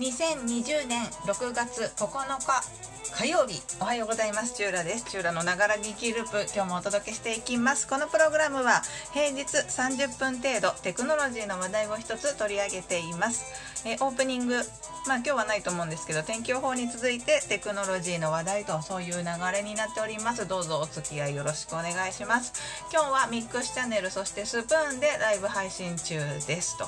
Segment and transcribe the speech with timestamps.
[0.00, 2.08] 2020年6月9
[2.40, 2.64] 日
[3.12, 3.60] 火曜日。
[3.82, 4.54] おはようございます。
[4.54, 5.04] チューラです。
[5.04, 6.46] チューラのながら聞きループ。
[6.54, 7.86] 今日もお届けしていきます。
[7.86, 8.80] このプログラムは
[9.12, 13.44] 平日30分程度テクノロジーの話題を一つ取り上げています。
[13.84, 14.62] えオープニング。
[15.06, 20.46] まあ今日はないと思うんですけど天気予報に続いてテクノロジーの話題とそういう流れになっております。
[20.46, 22.52] どうぞお付き合いよろしくお願いします。
[22.92, 26.76] 今日はミックスチャンネルそしてスプーンでライブ配信中です。
[26.76, 26.86] と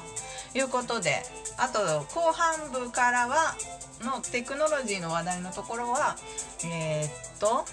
[0.54, 1.22] いうことで
[1.56, 1.78] あと
[2.14, 3.56] 後半部からは
[4.02, 6.16] のテクノロジーの話題のところは
[6.64, 7.64] えー、っと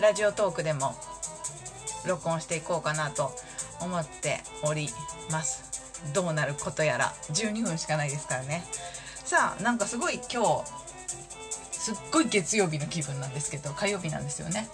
[0.00, 0.96] ラジオトークでも
[2.06, 3.30] 録音していこうかなと
[3.80, 4.88] 思っており
[5.30, 5.73] ます。
[6.12, 8.64] どうなることやら12分しかないですからね。
[9.24, 10.64] さあなんかすごい今日
[11.72, 14.68] すっごい月曜日の気分なんですけど火曜日なんですよね。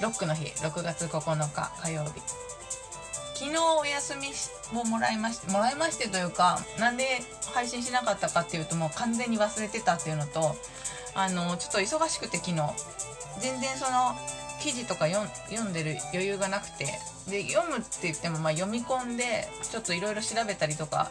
[0.00, 2.20] ロックの日6月9日火曜日。
[3.34, 4.28] 昨日お休み
[4.78, 7.20] をもらいましてもらいましてというかなんで
[7.52, 10.56] 配信しなかったかっていうともう完全に忘れてたっていうのと
[11.14, 12.56] あのちょっと忙しくて昨日
[13.40, 14.16] 全然その
[14.62, 16.86] 記事とか読んでる余裕がなくて
[17.28, 21.10] で読むって言ってもまあ読み込んでちょっといろいろ調べたりとか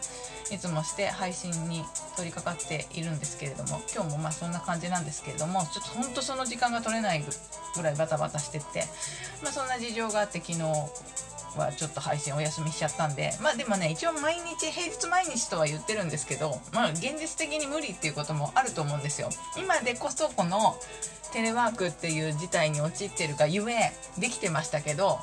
[0.52, 1.84] いつもして配信に
[2.16, 7.24] 取り掛かっているんですけれども今日もまあそんな感じなんですけれどもちょっとほんとその時間が取れない
[7.76, 8.86] ぐらいバタバタしてって、
[9.44, 10.62] まあ、そんな事情があって昨日
[11.58, 19.30] はちょっと配信お休みしちゃったんでまあでもね一応毎日平日毎日とは言ってるんですけどまあ現実的に無理っていうこともあると思うんですよ。
[19.58, 20.76] 今でこそこの
[21.34, 25.20] テレワークっていう事態に陥ってるがゆえできてましたけど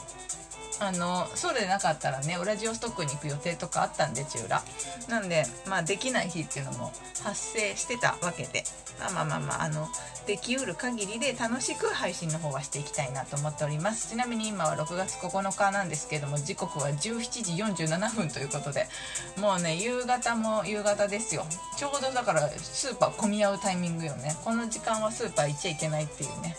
[0.86, 4.62] あのそうでなかったらねウラジオストックに行く予定とかあったんで中裏
[5.08, 8.64] なんでまあできない日っていうのも発生してたわけで。
[8.98, 9.88] まあまあまあまああの
[10.26, 14.10] できうる限りで楽しく配信の方はしていきたいなと思っております。
[14.10, 18.86] ちなみに今は6月9日なんですけども時刻は17時47分ということで
[19.36, 21.44] もうね夕方も夕方ですよ。
[21.76, 24.36] ちょうどだからスーパー混み合うタイミングよね。
[24.44, 26.56] この時間はスーパー行っちゃいけないっていうね。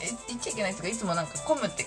[0.00, 1.84] え行っちゃいけないっていうかいつもなんか混むって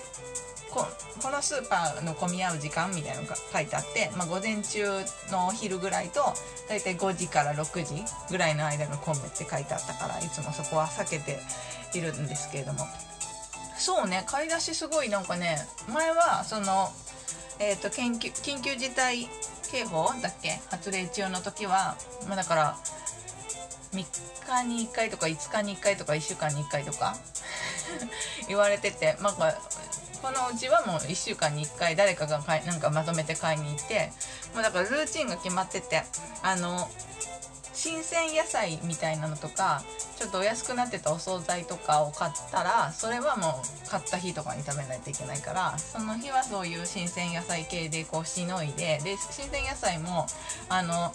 [0.72, 0.86] こ
[1.22, 4.84] このスーパーの混み合う時間みたいなのが書いてあって、まあ、午前中
[5.30, 6.20] のお昼ぐらいと
[6.68, 11.38] 大体5時から6時ぐらいの間が混むって書いてあったからいつもそこは避けて
[11.94, 12.86] いるんですけれども。
[13.76, 15.58] そうね買い出しすごいなんかね
[15.92, 16.88] 前はその
[17.58, 19.28] え、ー、と緊急緊急事態
[19.70, 20.60] 警報だっけ？
[20.70, 21.96] 発令中の時は、
[22.28, 22.76] まあ、だから
[23.92, 23.96] 3
[24.46, 27.16] 日に1回とか5日に1回とか1週間に1回とか
[28.48, 29.54] 言われてて、まあ、
[30.22, 34.12] このうちはもう1週間に1回誰かが買いなんかまとめて買いに行って
[34.54, 36.02] もうだからルーチンが決まってて
[36.42, 36.88] あの
[37.74, 39.82] 新鮮野菜みたいなのとか
[40.16, 50.26] ちょっとお安くなってたお惣菜とかを買ったらそれはもう買った日とかに食べないといけないからその日はそういう新鮮野菜系でこうしのいでで新鮮野菜も
[50.68, 51.12] あの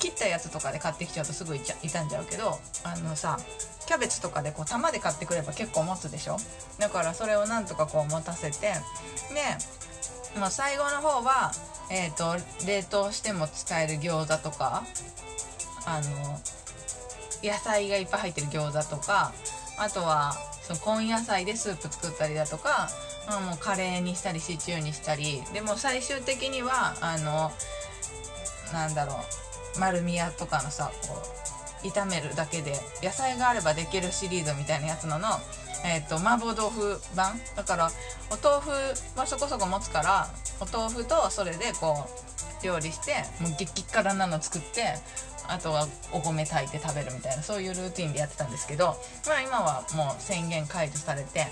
[0.00, 3.38] 切ったやつとかで買ってきちゃうとすぐ傷んじゃうけどあのさ
[3.88, 6.36] キャベツとかでこう玉で買ってくれば結構持つでしょ？
[6.78, 8.74] だからそれをなんとかこう持たせてで、
[10.38, 11.52] まあ、最後の方は、
[11.90, 14.84] えーと、冷凍しても使える餃子とか
[15.86, 16.38] あの
[17.42, 19.32] 野菜がいっぱい入ってる餃子とか
[19.78, 22.90] あとはその根野菜でスープ作ったりだとか、
[23.26, 27.50] まあ、もうカレーにしたりシチューにしたりでも最終的にはあの
[28.74, 29.14] なんだろ
[29.76, 31.47] う丸み屋とかのさこう
[31.82, 35.28] 炒めるだけで野菜があればできるシリーズみたいなやつのの、
[35.84, 37.40] えーと、麻婆豆腐版。
[37.56, 37.90] だから
[38.30, 38.70] お豆腐
[39.18, 40.28] はそこそこ持つから
[40.60, 42.08] お豆腐とそれでこ
[42.62, 44.82] う料理してもう激辛なの作って
[45.48, 48.96] あとはお米炊いて食べるみたいなそういうルーティンでやってたんですけど
[49.26, 51.46] まあ今はもう宣言解除されて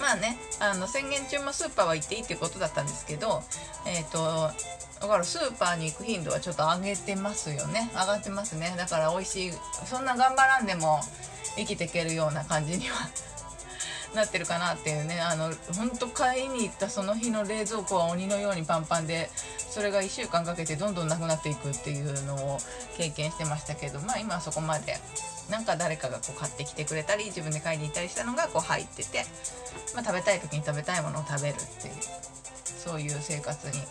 [0.00, 3.42] まあねあの宣言中もスーパーは行っていいってことだったんですけど
[3.86, 4.50] えっ、ー、と
[5.00, 7.90] だからスーパーに行く頻度はちょっと上げてますよね。
[7.94, 8.74] 上がってますね。
[8.76, 9.52] だから美味しい
[9.86, 11.00] そんな頑張らんでも
[11.56, 13.08] 生きていけるような感じには
[14.14, 15.18] なってるかなっていうね。
[15.20, 19.30] あの本当買いに行ったその日の冷蔵庫は鬼のようにパンパンで
[19.70, 22.60] それが1週間かけてどんどんなくなっていくっていうのを
[22.98, 24.98] 経験してましたけどまあ今はそこまで
[25.48, 29.24] なんか誰かがこう買ってきてくれたり自分で買いに行ったりしたのがこう入ってて、
[29.94, 31.94] まあ、食べたい時に食べたいものを食べるっていう
[32.64, 33.82] そういう生活に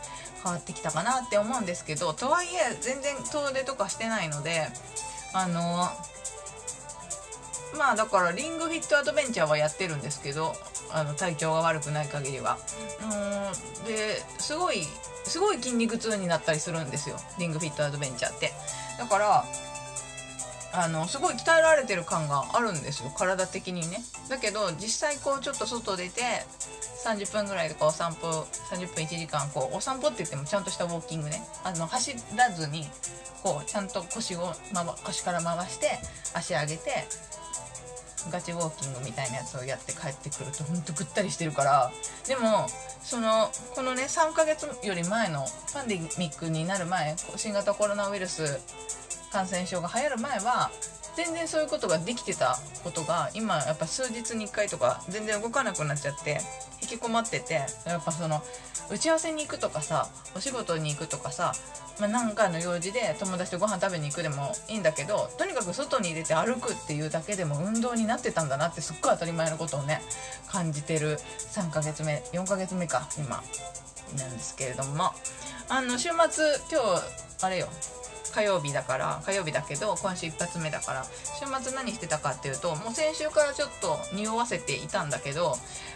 [0.44, 4.68] 変わってきたかなって思うんですけどとはいえ全然遠出とかしてないので
[5.34, 5.90] あの
[7.78, 10.54] まあだからリングフィットアドベンチャーはやってるんですけど
[10.92, 12.58] あの体調が悪くない限りは。
[13.04, 14.84] うんですごい
[15.24, 18.54] すごい筋肉痛になったりするんですよリングフィットアドベンチャーって。
[18.98, 19.46] だから
[20.72, 23.12] あのすごい鍛えられてる感があるんですよ。
[23.18, 24.04] 体的にね。
[24.30, 26.22] だけど実際こうちょっと外出て
[27.06, 28.28] 30分ぐらいでこうお散歩
[28.72, 31.42] 30分1時間こうお散歩って言ってもちゃんとしたウォーキングね。
[31.64, 32.88] あの走らずに
[33.42, 36.00] こうちゃんと腰を、ま、腰から回して
[36.34, 37.08] 足上げて
[38.32, 41.92] ガチウォーキングみたいなやつをやって帰ってくるとほんとぐったりしてるから。
[42.28, 42.68] でも
[43.02, 48.60] そのこのね3ヶ月より前のパンデミックになる前新型コロナウイルス
[49.32, 50.72] 感染症が流行る前は
[51.16, 56.40] 全然そういうことができてたことが今やっぱ数日に1回とか全然動かなくなっちゃって
[56.82, 58.42] 引きこもっててやっぱその
[58.90, 61.52] 打ち合わせに行くとかさお仕事に行くとかさ、
[62.00, 70.02] まあ、何かの用事で友達とご飯食べに行くでもいいんだけどとにかく外に出て歩くっていうだけでも運動になってたんだなってすっごい当たり前のことをね
[70.48, 73.44] 感じてる3ヶ月目4ヶ月目か今
[74.18, 75.12] なんですけれども。
[75.72, 77.68] あの週末今日あれよ。
[78.32, 85.56] 火曜日だから火曜日だけど今週一発目だから週末何してたかっていうともう先週からちょっと匂わせていたんだけど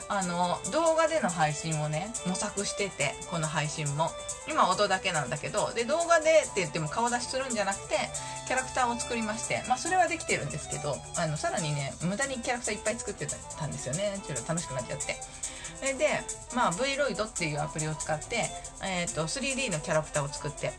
[0.09, 4.09] あの動画での配信をね模索しててこの配信も。
[4.49, 7.95] 今音だけなんだけどで動画でって言っても顔出しするんじゃなくて
[8.45, 14.19] キャラクターを作りましてまあそれはできてるんですけどあのさらにね無駄にキャラクターいっぱい作ってたんですよね。
[14.25, 15.15] ちょっと楽しくなっちゃって。
[15.79, 16.07] それで
[16.55, 18.45] まあ Vroid っていうアプリを使って、
[18.83, 20.71] えー、と 3D のキャラクターを作って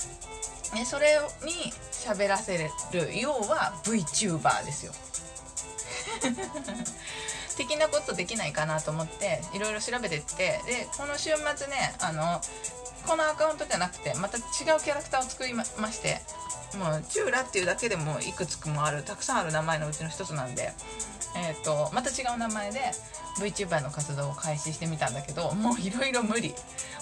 [0.75, 2.71] ね、それに喋らせる
[3.21, 4.93] 要は VTuber ですよ。
[7.56, 12.41] 的なことできないかなと思っていろいろ調べてってでこの週末ねあの
[13.06, 14.44] このアカウントじゃなくてまた違う
[14.82, 16.21] キャラクターを作りまして
[16.77, 20.73] もうチューラっていうだけでもいくつくもあるたくさんある名前のうちの一つなんで、
[21.37, 22.81] えーと、また違う名前で
[23.38, 26.55] VTuber の活動を開始してみたんだけどもういろいろ無理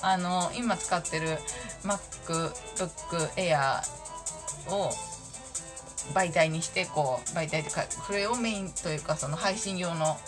[0.02, 1.38] あの今使ってる
[1.84, 2.52] MacBook
[3.36, 3.80] Air
[4.68, 4.90] を
[6.14, 10.18] 媒体にしてこう媒体というかこれをメインというかその配信用の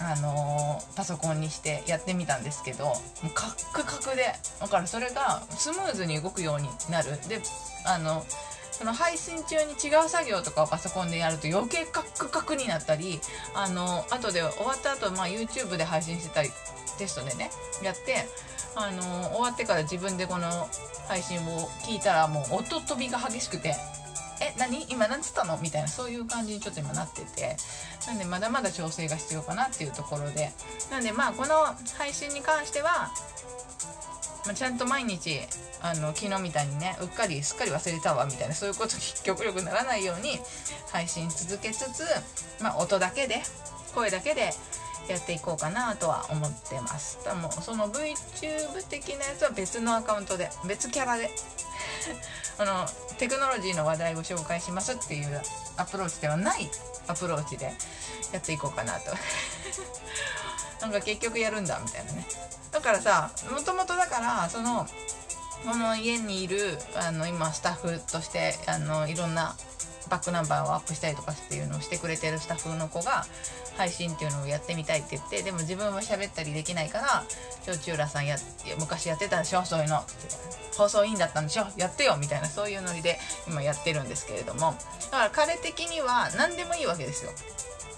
[0.00, 2.92] あの、パソコンにしてやってみたんですけども
[3.26, 7.12] うカックカクでだからそれがスムーズに動くようになる。
[7.28, 7.40] で
[7.86, 8.24] あの
[8.72, 13.20] その配信中に違う作業とかをパソコンでやると余計カックカクになったり
[13.54, 16.50] あの後で終わった後、まあ YouTube で配信してたり
[16.94, 17.50] テストでね
[17.82, 18.26] やって
[18.76, 19.02] あの
[19.32, 20.68] 終わってから自分でこの
[21.08, 23.74] 配信を聞いたらもう音飛びが激しくて
[24.40, 24.84] え何？
[24.90, 25.58] 今何つったの？
[25.58, 27.56] みたいなそういう感じにちょっと今なってて
[28.06, 30.50] なんでまだまだ調整が必要かなっていうところで
[30.90, 31.54] なんでまあこの
[31.96, 33.10] 配信に関しては、
[34.44, 35.40] まあ、ちゃんと毎日
[35.82, 40.40] あの昨日みたいにねうっかりすっかり忘れたわみたいなそういうことに 極力ならないように
[40.90, 42.04] 配信続けつつ、
[42.60, 43.42] まあ、音だけで
[43.94, 44.52] 声だけで
[45.08, 47.18] やっていこうかなとは思ってます。
[47.24, 51.30] でもその VTube 的なやつは別のアカウントで別キャラで
[52.58, 52.86] あの
[53.18, 55.42] テクノロジーの話題を紹介しますっていう
[55.76, 56.70] アプローチではない
[57.06, 57.74] アプローチで
[58.32, 59.12] やっていこうかなと。
[60.80, 62.26] なんか結局やるんだみたいなね。
[62.70, 64.86] だからさもともとだからその
[65.64, 69.56] この家にいるあの今スタッフとしてあのいろんな
[70.10, 73.24] バックナンバーをアップしたりとかっていうのをしてくれてるスタッフの子が
[73.76, 77.24] 配信っていうのをやってみたいって言ってでも自分は喋ったりできないから
[77.76, 78.36] 「ちょラさんや
[78.78, 80.04] 昔やってたでしょそういうの」
[80.76, 84.74] 放送委員だったんでしょやってよみたいなそういうノリで今やってるんですけれども。
[85.10, 87.30] だから彼的には何でもいいわけですよ。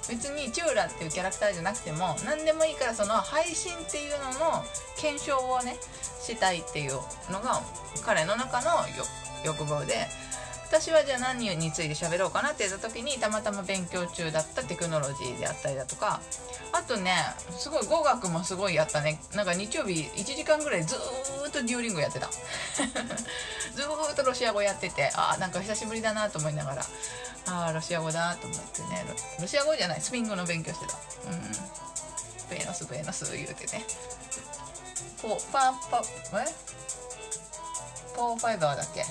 [0.08, 4.64] 別にチューラっていうキャラクターじゃなくても何でもいいからその配信っていうのの
[4.96, 5.76] 検証をね
[6.23, 6.93] したいっていう
[7.31, 7.61] のが
[8.04, 8.71] 彼の中の
[9.45, 10.06] 欲望で
[10.68, 16.20] 私はじゃあ何について喋ろうかなって言った時にたまたま勉強中だったテクノロジーであったりだとか
[16.73, 17.12] あとね
[17.56, 19.20] すごい語学もすごいやったね。
[19.35, 22.26] なんか日曜日1時間ぐらいずーっとデューリングやってた。
[23.75, 26.87] ずーっとロシア語やっててああなんか久しぶりだなと思いながら
[27.49, 29.04] ああロシア語だと思ってね。
[29.40, 30.94] ロシア語じゃないスペイン語の勉強してた。
[31.30, 31.42] うん。
[32.50, 33.85] ベーノスベーノス言うてね。
[35.23, 36.02] ポパパ
[36.42, 36.54] え？
[38.14, 39.04] ポーファイバーだっけ？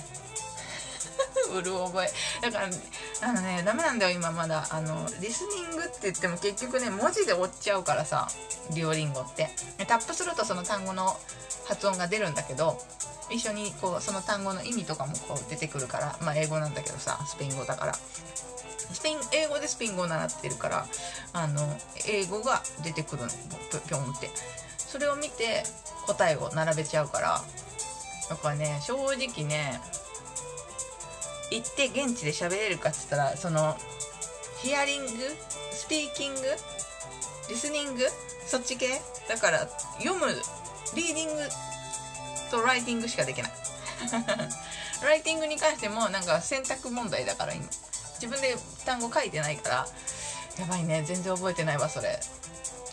[1.54, 2.10] うる覚え。
[2.42, 2.68] だから
[3.22, 4.66] あのねダメなんだよ今まだ。
[4.70, 8.28] あのリスニングって言っても結局ね文字で追っちゃうからさ
[8.74, 9.48] デュオリンゴって。
[9.86, 11.16] タップするとその単語の
[11.66, 12.78] 発音が出るんだけど
[13.30, 17.94] 一緒にこうその単語の意味とかもこう出てくるからまあ英語なんだけどさスペイン語だから。
[17.94, 20.86] スペイン英語でスペイン語を習ってるから
[21.32, 21.60] あの
[22.08, 23.28] 英語が出てくるの
[23.86, 24.30] ぴょんって。
[24.78, 25.64] それを見て
[26.06, 27.42] 答えを並べちゃうから
[28.30, 29.80] だからね正直ね
[31.50, 33.76] 行って現地で喋れるかっつったらその
[34.62, 35.10] ヒアリング？
[35.70, 36.40] スピーキング？
[37.48, 38.02] リスニング？
[38.46, 39.00] そっち系？
[39.28, 40.26] だから読む
[40.94, 41.42] リーディング？
[42.50, 43.52] とライティングしかできない。
[45.04, 47.64] ライティングに関してもなんか選択問題だから今。
[48.14, 49.88] 自分で単語書いてないから
[50.58, 51.04] やばいね。
[51.06, 52.18] 全然覚えてないわそれ。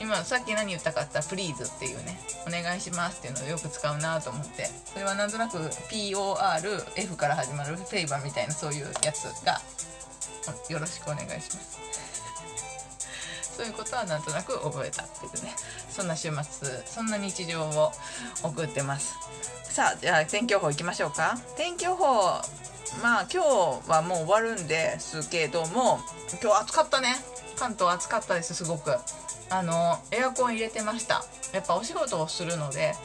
[0.03, 4.69] 今さっき何言ったかったら「プリーズ」っていうね「お願いします」っていうのをよく使うなと思って。
[4.91, 9.62] それはなんとなく PORF から始まるフェイバーみたいなそういうやつが
[10.69, 11.79] よろしくお願いします。
[13.55, 15.55] そういうことはなんとなく覚えたっていうね。
[15.89, 17.93] そんな週末そんな日常を
[18.43, 19.13] 送ってます。
[19.63, 21.39] さあじゃあ天気予報いきましょうか。
[21.55, 22.41] 天気予報
[23.01, 26.01] まあ今日はもう終わるんですけども
[26.41, 27.15] 今日暑かったね。
[27.55, 28.98] 関東暑かったですすごく。
[29.53, 31.24] あのエアコン入れてました。
[31.53, 32.95] やっぱお仕事をするので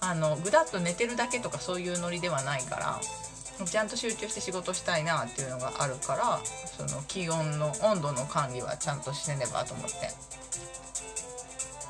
[0.00, 2.76] あのぐだっと寝てるだけとかそういうノリではないか
[3.58, 9.94] らちゃんと集中して仕事したいなっていうのがあるからその気温の温度の管理はちゃんとしねばと思って。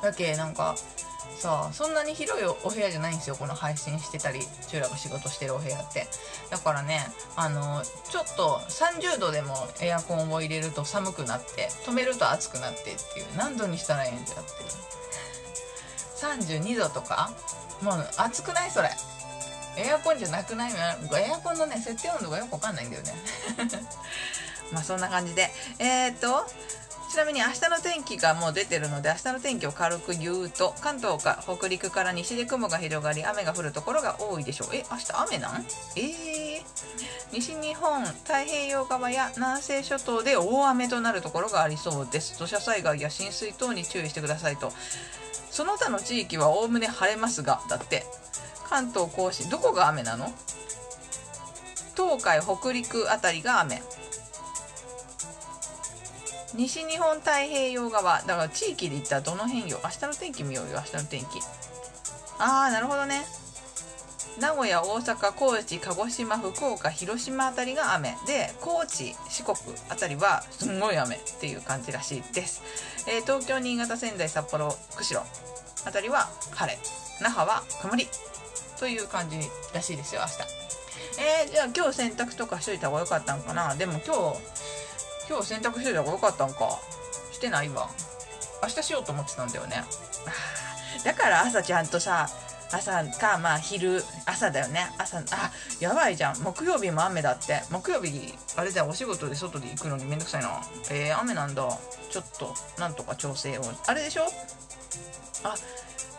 [0.01, 0.75] だけなんか
[1.37, 6.07] さあそんなに広いお部屋じゃないんですよこの配信してたりチューラが仕事してるお部屋って。
[6.51, 7.01] だからね
[7.37, 14.69] あのちょっと30度でもエアコンを入れると寒くなって止めると暑くなってっていう何度にしたらええんじゃっていう。
[16.19, 17.31] 32度とか
[17.83, 18.91] もう暑くないそれ。
[19.77, 23.15] エアコンじゃなくないエアコンのね設定温度がよくわかんないんだよね。
[24.73, 25.53] まあそんな感じで。
[25.79, 26.45] えー、っと
[27.11, 34.69] ちなみに明日の天気がもう出てるので明日の天気を軽く言うと関東か北陸から西で雲が広がり雨が降るところが多いでしょう。
[34.75, 35.65] え明日雨なん？
[35.97, 36.63] えー、
[37.33, 42.39] 西日本太平洋側や南西諸島で大雨となるところがありそうです。
[42.39, 44.71] 土砂災害や浸水等に注意してくださいと。
[45.51, 48.05] その他の地域はおおむね晴れますがだって
[48.69, 50.31] 関東甲信どこが雨なの？
[51.97, 53.83] 東海北陸あたりが雨。
[56.55, 58.23] 西日本太平洋側。
[58.23, 59.81] だから地域で言ったらどの辺よ？
[59.85, 61.41] 明日の天気見ようよ明日の天気。
[62.39, 63.25] ああなるほどね。
[64.41, 68.17] 名古屋大阪高知鹿児島福岡広島あたりが雨。
[68.27, 69.57] で高知四国
[69.89, 72.63] あたりはすんごい雨っていう感じらしいです、
[73.09, 75.27] えー、東京新潟仙台札幌釧路
[75.85, 76.79] あたりは晴れ。
[77.21, 78.07] 那覇は曇り。
[78.79, 79.39] という感じ
[79.75, 80.33] らしいですよ明日。
[81.21, 83.75] えー、じゃあ今日洗濯とかしといた方がよかったんかな？
[83.75, 84.39] でも今日
[85.29, 86.81] 今日洗濯しといた方がよかったんか。
[87.33, 87.89] してないわ。
[88.63, 89.85] 明日しようと思ってたんだよね。
[91.05, 92.29] だから朝ちゃんとさ
[92.73, 94.91] 朝かまあ昼朝だよね。
[94.99, 96.39] 朝あやばいじゃん。
[96.39, 97.63] 木曜日も雨だって。
[97.71, 98.89] 木曜日あれだよ。
[98.89, 100.63] お仕事で外で行くのにめんどくさいな。
[100.91, 101.63] えー、雨なんだ。
[102.11, 103.63] ちょっとなんとか調整を。
[103.87, 104.25] あれでしょ？
[105.45, 105.55] あ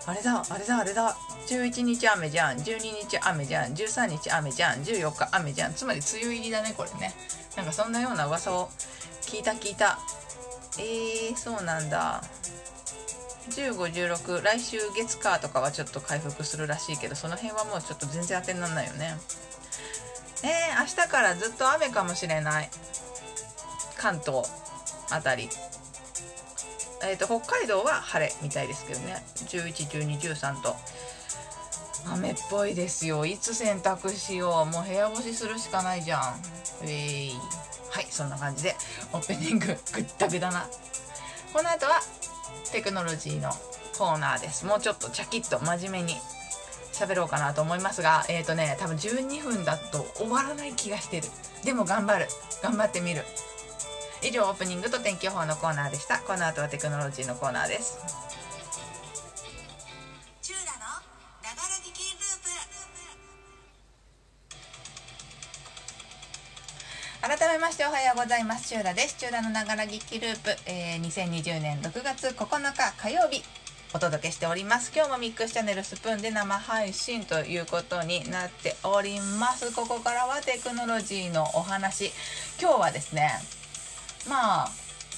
[0.06, 0.44] あれだ。
[0.50, 0.78] あれだ。
[0.78, 1.18] あれだ。
[1.48, 2.58] 11日雨じゃん。
[2.58, 3.74] 12日雨じゃん。
[3.74, 4.84] 13日雨じゃん。
[4.84, 5.74] 14日雨じゃん。
[5.74, 7.14] つまり梅雨入りだねこれね。
[7.56, 8.72] なんかそんなような噂を
[9.30, 10.00] 聞いた聞いた。
[10.80, 12.24] えー、そうなんだ。
[13.52, 19.18] 1516来週月火とかはちょっと回復するらしいけどその辺はもうちょっと全然当てにならないよね。
[20.44, 22.70] えー、明日からずっと雨かもしれない。
[23.98, 24.50] 関東
[25.12, 25.48] あたり。
[27.04, 29.24] えーと、北海道は晴れみたいですけどね。
[29.36, 30.76] 111213と。
[32.12, 33.28] 雨っぽいですよ。
[33.28, 34.74] いつ洗濯しよう。
[34.74, 36.42] もう部屋干しするしかないじゃん。
[36.82, 37.60] えー、
[37.90, 38.76] はいそんな感じで。
[39.14, 39.78] オープニングぐっ
[40.18, 40.68] たぐだな
[41.54, 42.02] この後は
[42.72, 43.50] テクノロジーの
[43.98, 44.66] コーナーです。
[44.66, 46.16] もうちょっとチャキッと真面目に
[46.94, 51.28] 喋ろうかなと思いますがえっ、ー、とね多分12分だと終わらない気がしてる。
[51.64, 52.28] でも頑張る。
[52.62, 53.24] 頑張ってみる。
[54.22, 56.20] 以上オープニングと天気予報のコーナーでした。
[56.20, 58.29] この後はテクノロジーのコーナーです。
[67.30, 68.70] 改めましておはようございます。
[68.70, 69.16] チューラです。
[69.20, 73.44] チューラのながら聞きループ、えー、2020年6月9日火曜日。
[73.94, 74.92] お届けしております。
[74.96, 79.72] 今日もミックスチャンネルスプーンで生配信ということになっております。
[79.76, 82.12] ここからはテクノロジーのお話。
[82.60, 83.30] 今日はですね
[84.28, 84.72] まあ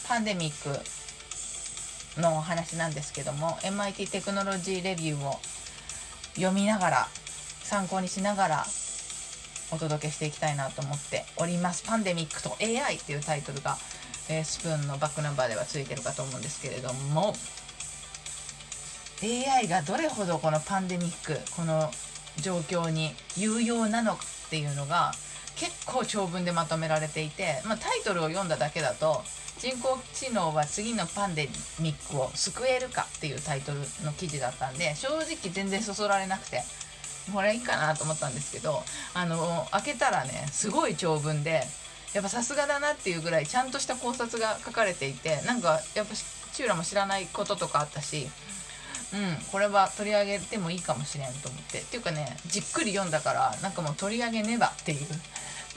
[0.09, 5.39] パンデミックのお話なんですけども MIT テクノロジーレビューを
[6.35, 7.07] 読みながら
[7.63, 8.65] 参考にしながら
[9.71, 11.83] お届けしていきたいなと思っております。
[11.83, 13.77] パンデミックと AI っていうタイトルが、
[14.29, 17.33] えー、スプーンのバックナンバーではついてるかと思うんですけれども
[19.23, 21.91] AI がどれほどこのパンデミックこの
[22.41, 25.11] 状況に有用なのかっていうのが
[25.55, 29.21] 結構長文でまとめられていて、まあ、タイトルを読んだだけだと
[29.59, 31.47] 人工知能は次のパンデ
[31.79, 36.63] ミックを救えるかっていうタイトルの記事だったんで正直全然そそられなくて
[37.33, 41.63] これいいかなと思ったんですけどあの開けたらねすごい長文で
[42.13, 48.27] やっぱさすがだなっていうぐらいちゃんとした考察が書かれていてなんかやっぱチューラも知らないこととかあったし
[49.13, 51.79] うんこれは取り上げてもいいかもしれんと思って。
[51.79, 54.99] っていうかねじっくり読んだからなんかもう取り上げねばっていう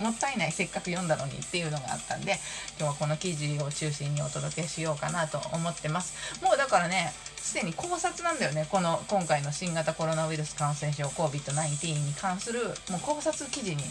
[0.02, 2.38] もったいないせっかく読んだのにっていうのがあったんで
[2.78, 6.42] 今日はこの記事を中心にお届けしようかなと思ってます。
[6.42, 7.12] もうだからね
[7.44, 8.66] すでに考察なんだよね。
[8.70, 12.60] この今回の新型コロナウイルス感染症 COVID-19 に関する
[12.90, 13.82] もう考察記事に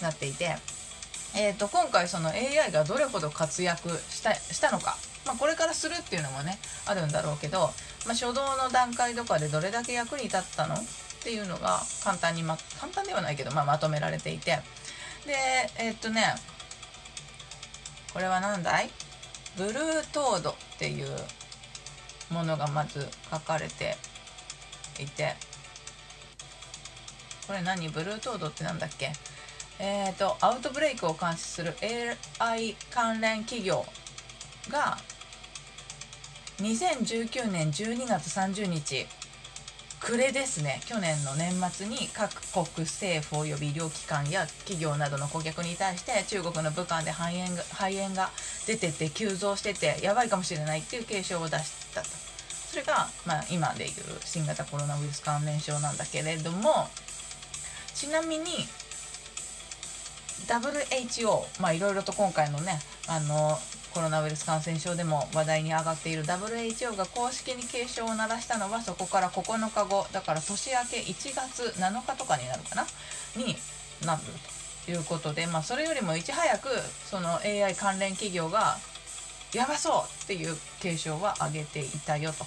[0.00, 0.56] なっていて、
[1.36, 7.58] えー、と今回その AI がどれほど活躍したしたのか、まあ、これからするっていうのもねあるんだろうけど、
[8.06, 10.74] まあ、初動の段階とかでどれだけ役に立ったの？
[10.74, 10.78] っ
[11.22, 14.58] ていうのが簡単に、ま、簡単ではないけど、まあ、まとめられていて。
[15.26, 15.34] で
[15.78, 16.22] えー、っとね
[18.14, 18.90] これは何だい？
[19.56, 21.08] ブルートードっていう
[22.30, 23.96] ものがまず書かれて
[25.00, 25.34] いて。
[27.46, 27.88] これ何？
[27.90, 29.12] ブルートードって何だっけ？
[29.78, 31.74] えっ、ー、とアウトブレイクを監視する
[32.40, 33.84] AI 関連企業
[34.68, 34.98] が
[36.60, 39.06] 2019年12月30日
[40.00, 40.80] 暮れですね。
[40.86, 48.30] 去年の年末に各国政府及び医療機関や企業などの顧客に対して中国の武漢で肺炎が肺炎が
[48.66, 51.85] 出てて急増しててやばいかもしれないっていう警鐘を出し
[52.76, 56.86] それが、まあ、今でいう新型コロナウイルス関連症なんだけれども
[57.94, 58.44] ちなみに
[60.46, 62.78] WHO まあいろいろと今回のね
[63.08, 63.56] あの
[63.94, 72.86] コロナウイルス感染症でも話題に上がっている WHO が公式に警鐘を鳴らしたのはそこから9日後だから年明け1月7日とかになるかな？
[73.36, 73.56] に
[74.04, 74.22] なる
[74.84, 76.68] ということで、まあ、それよりもいち早く
[77.06, 78.76] その AI 関連企業が
[79.54, 82.44] やばそうっていう警鐘は上げていたよと。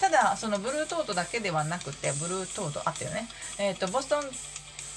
[0.00, 3.28] ただそのブルートートだけではなくてブルートートあったよね、
[3.58, 4.22] えーと、ボストン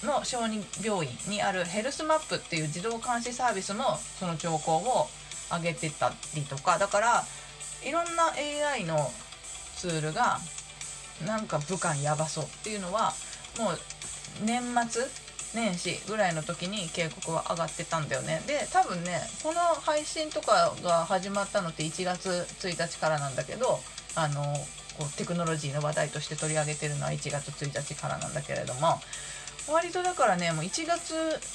[0.07, 5.07] の小児病院にあるヘルスマップっていう自動監視サービスもその兆候を
[5.51, 7.23] 上げてたりとかだから
[7.83, 8.31] いろんな
[8.73, 9.11] AI の
[9.75, 10.39] ツールが
[11.25, 13.13] なんか武漢やばそうっていうのは
[13.59, 13.77] もう
[14.45, 15.03] 年末
[15.53, 18.41] 年始ぐらいの時に警告は上がってたんだよね。
[18.47, 23.79] で多分ねこの配信とかが始まったのって1月1日からなんだけど
[24.15, 24.55] あの
[25.01, 28.99] こうテクノロジーの話題として取り上げてるのは1月1日からなんだけれども
[29.71, 31.13] 割とだからねもう1月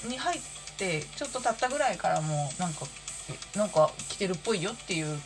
[0.08, 0.40] に入っ
[0.76, 2.87] てちょっと経ったぐらいからもうなんか
[3.56, 5.18] なんか来てるっぽいよっていう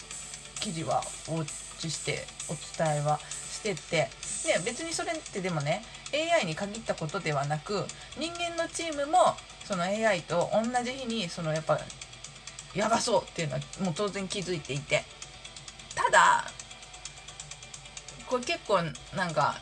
[0.60, 4.08] 記事はお知してお伝えはしてて
[4.46, 7.84] で別にそれってでもね AI に限ったことではなく
[8.18, 9.18] 人間のチームも
[9.64, 11.78] その AI と同じ日にそのやっぱ
[12.74, 15.04] やばそうっていうのはもう当然気づいていて。
[15.94, 16.44] ただ
[18.30, 18.78] これ結構
[19.16, 19.56] なんか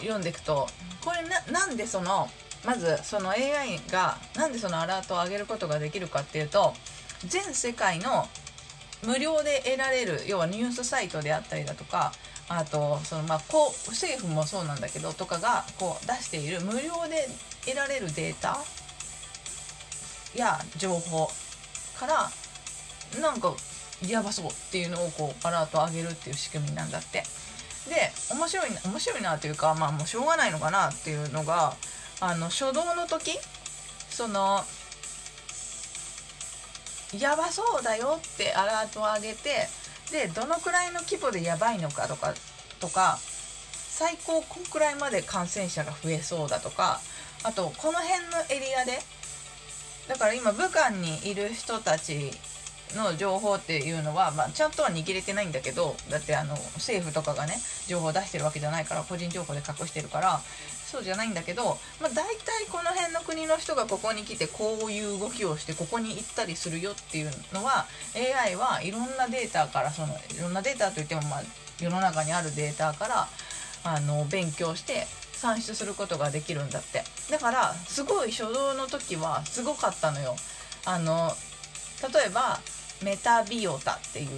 [0.00, 0.68] 読んでいくと
[1.02, 2.28] これななんでその
[2.66, 6.74] まずその AI がなんでそのアラートを上げることができるかっていうと
[7.26, 8.26] 全世界の
[9.06, 12.12] 無料で得られる要はニュースサイトであったりだとか
[12.50, 17.26] あとそのまあこう政府もそうなんだけどとかがこう出している無料で
[17.64, 18.58] 得られるデータ
[20.36, 21.30] や情報
[21.98, 22.30] から
[23.20, 23.54] なんか
[24.06, 27.22] やばそうっていうのをこうアラート上げるっていう仕組みなんだって
[27.88, 31.74] で面白い面白いなというかまあもうしょうがないのかなっていうのが
[32.20, 33.38] あの初動の時
[34.10, 34.60] その
[37.18, 39.66] やばそうだよってアラートを上げて
[40.12, 42.34] でどのくらいの規模でやばいのかとか
[42.80, 47.00] とか最高こんくらいまで感染者が増えそうだとか
[47.42, 48.98] あとこの辺のエリアで
[50.08, 52.32] だから今武漢にいる人たち
[52.96, 57.54] の情報っていうのは、まあ、ちゃんとは握れてないんだけどだってあの政府とかがね
[57.86, 60.40] 情報を出してるわけじゃないから個人情報で隠してるから
[60.90, 71.42] そうじゃないんだけど、まあ、大体この辺の国の人がここに来てこういう動きをしてここに行ったりするよっていうのは AI はいろんなデータからそのいろんなデータといっても、まあ、
[71.80, 73.28] 世の中にあるデータから
[73.84, 77.02] あの勉強して算出することができるんだって。
[77.30, 80.36] だからすごい初動の時はすごかったのよ。
[80.84, 81.32] あの
[82.12, 82.60] 例えば
[83.02, 84.28] メタビオタっていう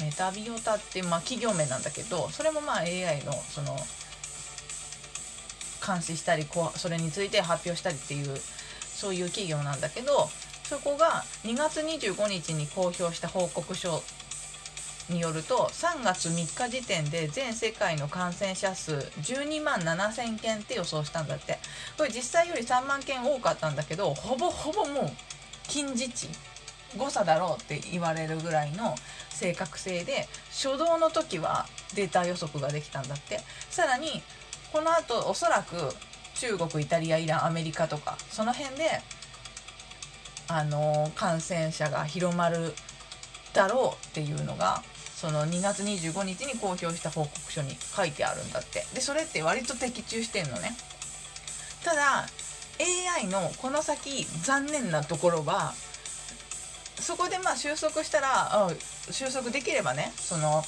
[0.00, 3.76] メタビオタってまあ企業名なんだけどそれもまあ AI のその
[5.86, 10.28] 監視したりこうそれについて発表したりっていうそういう企業なんだけど
[10.64, 14.02] そこが2月25日に公表した報告書
[15.08, 21.58] によると3月3日時点で全世界の感染者数12万7000件って予想したんだって。
[21.98, 25.10] これ実際より3万件多かったんだけどほぼほぼもう
[25.68, 26.28] 近似値。
[26.96, 28.94] 誤差だろうって言われるぐらいの
[29.30, 33.40] 正確性で初動の時はデータ予測ができたんだって。
[33.70, 34.22] さらに
[34.72, 35.94] このあとおそらく
[36.34, 38.84] 中国イタリアイランアメリカとかその辺で
[40.48, 42.74] あの感染者が広まる
[43.52, 44.82] だろうっていうのが
[45.14, 48.86] その2月25日に公表した報告書に書いてあるんだって。
[48.94, 50.76] でそれって割と的中してんのね。
[51.84, 52.26] ただ
[53.18, 55.74] AI のこの先残念なところは
[57.00, 58.70] そこでまあ収束したら
[59.10, 60.62] 収束できればねその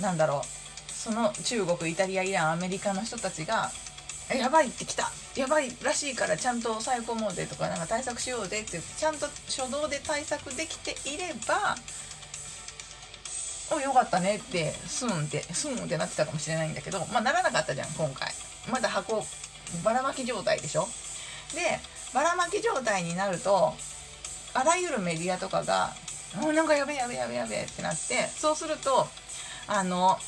[0.00, 3.70] なんだろうその中国イタリアイランアメリカの人たちが
[4.34, 5.10] やばいってきた。
[5.36, 11.74] やばいらしいからちゃんと抑え込もうぜとかなんか対策しようぜってちゃんと初動で対策できていれば
[13.74, 18.30] およかったねってスンってスンってなってたかもしれないんだけどまあならなかったじゃん今回。
[18.70, 19.24] まだ箱
[19.82, 20.86] ばらまき状態でしょ？
[21.54, 21.80] で
[22.12, 23.72] ばらまき状態になると
[24.54, 25.94] あらゆるメディアとかが
[26.36, 29.08] 「もうなんかやべえやべえやべえやべえ」ってなってそうすると
[29.66, 30.18] あの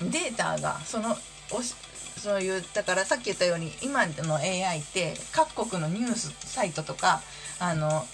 [0.00, 1.16] データがその
[1.50, 1.74] おし
[2.18, 7.20] そういうだからさっき言ったように今の AI って各国のニュースサイトとか
[7.58, 8.06] あの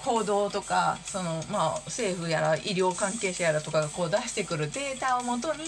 [0.00, 5.64] 報道とかその、まあ、政府やら医療関係者やらとかがこう出してくるデータをもとに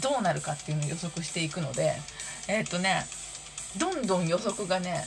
[0.00, 1.94] どうなるかっていうのを予測していくので
[2.46, 3.04] えっ、とね
[3.76, 5.04] どんどん予測がね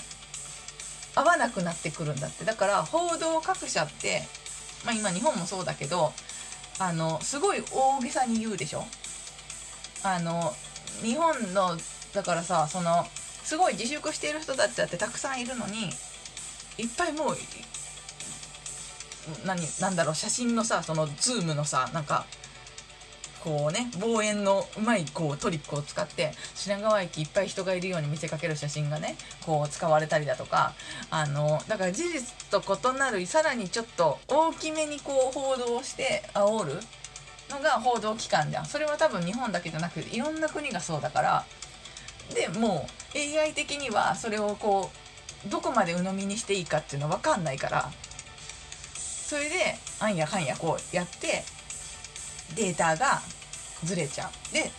[1.16, 2.46] 合わなくなってくるんだって。
[2.46, 4.24] だから報道各社って、
[4.86, 6.14] まあ、今日本もそうだけど
[6.80, 8.86] あのすごい大げさに言うでしょ？
[10.04, 10.54] あの
[11.04, 11.78] 日本の
[12.14, 13.06] だからさその
[13.44, 15.90] すごい自粛している人たちだってたくさんいるのに
[16.78, 17.38] いっぱいもう
[19.46, 22.26] 何なんだろう写真のさそのズームのさなんか
[23.44, 30.74] こうね望遠のうまいこうトリックを使って品川駅いっぱい人がいるように見せかける写真がねこう使われたりだとか
[31.10, 36.74] あのだから事実と異なるさらにちょっと大きめにこう報道して煽る
[37.50, 41.46] のが報道機関じゃんそれは多分日本だけじゃなくていろんな国がそうだから。
[42.34, 44.90] でもう AI 的にはそれをこ
[45.46, 47.92] うどこまで鵜呑みにしていいかっていうの分かんないから。
[49.32, 51.44] それであんやかんやこうやって
[52.56, 53.22] データが
[53.84, 54.54] ずれちゃう。
[54.54, 54.72] で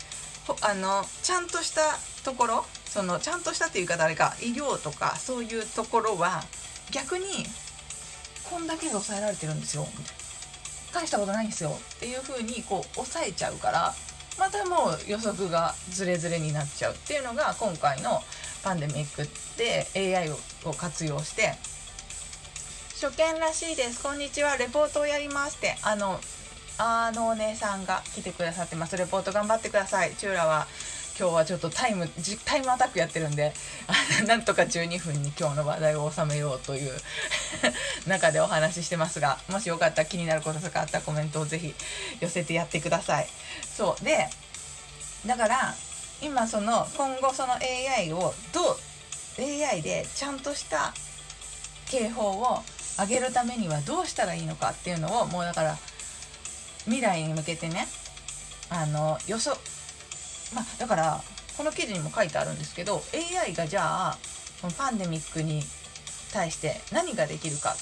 [0.61, 1.83] あのちゃんとした
[2.25, 6.43] ところそのちゃんとしたっていう言い方あれか医療とかそういうところは
[6.91, 7.25] 逆に
[8.51, 10.23] こんだけで抑えられてるんですよみたいな。
[10.93, 13.95] 大したことないんですよっていう風にこう抑えちゃうから
[14.39, 16.95] またもう予測がズレズレになっちゃう。
[16.95, 18.21] っていうのが今回の
[18.63, 20.37] パンデミックで AI を
[20.73, 21.55] 活用して
[23.01, 24.03] 初見らしいです。
[24.03, 24.57] こんにちは。
[24.57, 26.21] レポートをやりますってあの
[26.85, 28.97] あのお姉さんが来てくださってます。
[28.97, 30.17] レポート頑張ってください。
[30.17, 30.67] チューラは
[31.17, 32.09] 今日はちょっとタイム
[32.45, 33.53] タイムアタックやってるんで
[34.27, 37.01] なんとか12分に今日の話題を収めようという
[38.09, 41.73] 中でお話ししてますがもしよかったら気になることとかあったらコメントをぜひ
[42.19, 43.29] 寄せてやってください。
[43.77, 44.05] そう。
[44.05, 44.29] で
[45.25, 45.77] だから
[46.21, 48.79] 今その今後その AI をどう
[49.41, 50.93] AI でちゃんとした
[51.87, 52.65] 警報を
[52.99, 55.79] 上げるためにはどうしたらいいのかっていうのをもうだから
[56.85, 57.87] 未来に向けてね
[58.71, 59.51] あの予想
[60.55, 61.21] まあだから
[61.57, 63.03] この記事にも書いてあるんですけど
[63.45, 64.19] AI がじゃあ
[64.79, 65.63] パンデミックに
[66.33, 67.75] 対して何ができるか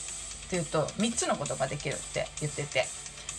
[0.46, 2.84] っていうと3つのことができるって言ってて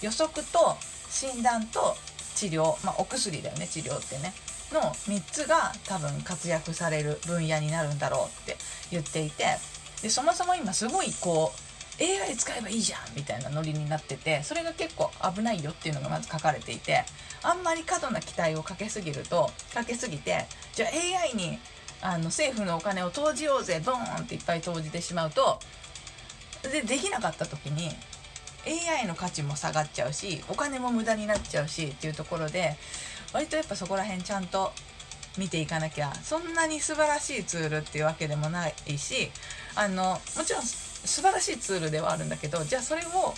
[0.01, 0.77] 予測と
[1.09, 1.95] 診断と
[2.35, 4.33] 治療、まあ、お薬だよね治療ってね。
[4.71, 8.57] の3つが多分活躍される分野になるんだろうって
[8.89, 9.43] 言っていて
[10.01, 17.03] でそもそも今すごいこう AI 使えばいいじゃんみたいなノリになっててそれが結構危ないよっていうのがまず書かれていて
[17.43, 20.89] あんまり過度な期待をかけすぎるとかけすぎてじゃあ
[21.23, 21.59] AI に
[22.01, 25.59] あの政府のお金を投じようぜドーンっていっぱい投じてしまうと
[26.63, 27.89] でできなかった時に
[28.65, 32.75] AI の価値も下がっちゃうしお金も無駄になっちゃうしっていうところで
[33.33, 34.71] 割とやっぱそこら辺ちゃんと
[35.37, 39.31] 見ていかなきゃそんなに素晴らしいツールっていうわけでもないし
[39.75, 40.63] あのもちろん
[41.05, 43.33] 素晴らしいツールではあるんだけどじゃあそれを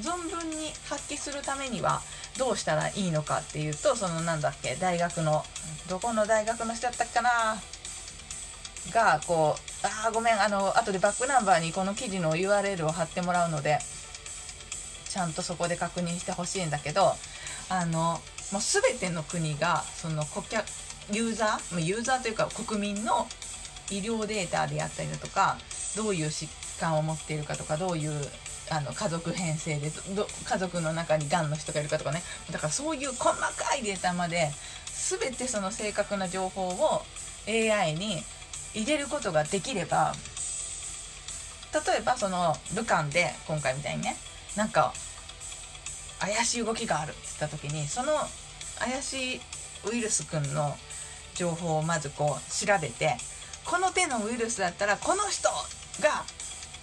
[0.00, 2.00] 存分に発揮するためには
[2.38, 5.44] どうしたらいいのかっていうとそのなんだっけ大学の
[5.88, 7.30] どこの大学の人だったっけな
[8.92, 13.78] がこうああごめんあの後でバックナンバーにこの記事の URL を貼ってもらうので
[15.08, 17.12] ちゃんとそこで確認してほしいんだけど
[17.68, 18.20] あの
[18.52, 20.66] もう全ての国がその顧客
[21.12, 23.26] ユーザーユーザーというか国民の
[23.90, 25.56] 医療データであったりだとか
[25.96, 26.48] どういう疾
[26.80, 28.12] 患を持っているかとかどういう
[28.70, 32.22] あの家族編成でど家族の中にがんの人がいるかとかね。
[32.50, 34.50] だからそういう細かいデータまで
[35.18, 37.02] 全てその正確な情報を
[37.46, 38.22] AI に
[38.74, 40.14] 入れることができれば
[41.74, 44.16] 例えばその武漢で今回みたいにね
[44.56, 44.92] なんか
[46.20, 48.12] 怪しい動きがあるって言った時にその
[48.78, 49.40] 怪しい
[49.92, 50.74] ウイルスくんの
[51.34, 53.16] 情報をまずこう調べて
[53.64, 55.48] この手のウイルスだったらこの人
[56.00, 56.24] が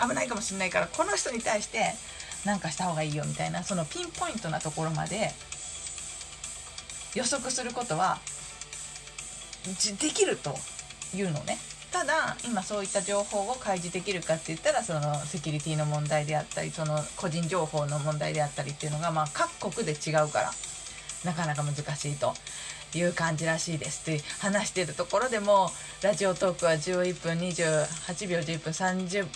[0.01, 1.93] 危ないかもしれないからこの人に対して
[2.45, 5.31] 何かした方がいいよみたいなそのピンポイントなところまで
[7.15, 8.19] 予測することは
[10.01, 10.55] できると
[11.15, 11.57] いうのね。
[11.91, 20.51] ただ今そういった情報を開示できるかって言ったらそのセキュリティの問題であったりその個人情報の問題であったりっていうのがまあ各国で違うから
[21.25, 22.33] なかなか難しいと。
[22.93, 25.69] いう感じらしいですって話してるところでも
[26.01, 29.27] ラジオトークは11分28秒11分30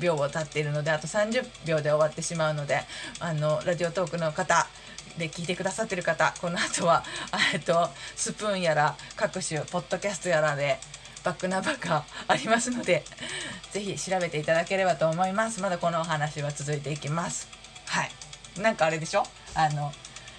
[0.00, 2.80] 秒を経っているのであと30秒で終わってしまうので
[3.20, 4.66] あのラジオトークの方
[5.18, 7.02] で聞いてくださってる方この後は
[7.54, 10.78] えっとスプーンやら各種ポッドキャストやらで
[11.24, 13.02] バックナンバーがありますので
[13.72, 15.60] 是非調べていただければと思います。
[15.60, 17.48] まだこのお話は続いていきます。
[17.86, 18.10] はい。
[18.60, 19.24] なんかあれでしょ？
[19.54, 19.90] あの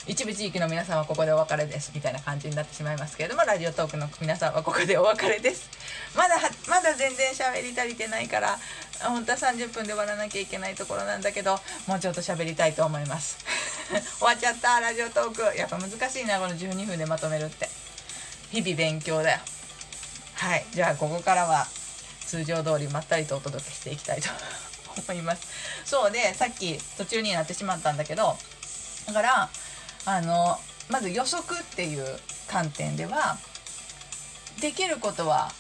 [0.08, 5.70] 一部地域の皆さんはここでお別れですみたいな感じになってしまいますけれどもラジオトークの皆さんはここでお別れです。
[6.16, 6.36] まだ
[6.70, 8.58] まだ全然喋り足りてないから
[9.04, 11.58] 本当は30分で終わらなきゃいけないところなんだけど
[11.88, 13.38] もうちょっと喋りたいと思います。
[14.20, 15.58] 終わっちゃったラジオトーク。
[15.58, 17.70] やっぱ難しいなこの12分でまとめるって。
[18.52, 19.40] 日々勉強だよ。
[20.36, 20.66] はい。
[20.72, 21.68] じゃあここからは
[22.26, 24.30] 通常通りまったりとお届けしていきたいと
[25.10, 25.48] 思います。
[25.86, 28.36] そうでさっき途中になってしまったんだけど
[29.08, 29.50] だから
[30.06, 30.58] あの
[30.90, 32.06] まず予測っていう
[32.50, 33.38] 観点では
[34.62, 35.52] できることは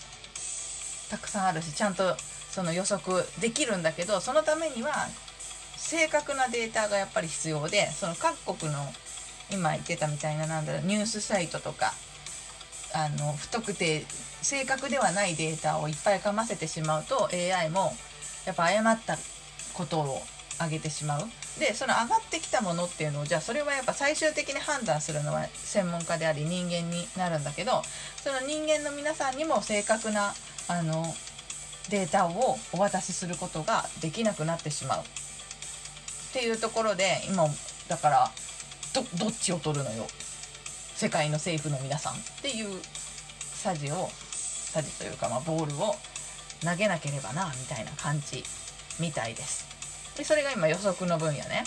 [1.10, 2.16] たくさんあるしちゃんと
[2.58, 4.92] その予測できるんだけどそのためには
[5.76, 8.80] 正確なデータがやっぱり必要でその各国の
[9.54, 11.94] 今言ってたみたいななんだろうニュースサイトとか
[12.96, 14.04] あの不特定
[14.42, 17.94] 正確ではないデータをいっぱいかませてしまうと AI も
[18.48, 19.18] やっぱ誤った
[19.76, 20.22] ことを
[20.60, 21.22] 上げてしまう。
[21.60, 27.84] でその上がってきたものっていうのをじゃあそれはやっぱ最終的に判断するのは専門家であり人間になるんだけど
[28.24, 30.34] その人間の皆さんにも正確な
[30.68, 31.04] あの
[31.90, 35.04] データをお渡しすることができなくなってしまうっ
[36.34, 37.48] ていうところで今
[37.88, 38.32] だから
[38.94, 40.06] どどっちを取るのよ
[40.96, 42.80] 世界の政府の皆さんっていう
[43.40, 45.96] さじをさじというか、まあ、ボールを
[46.62, 48.44] 投げなければなみたいな感じ
[49.00, 49.68] みたいです。
[50.18, 51.64] でそれが今予測の分野ね。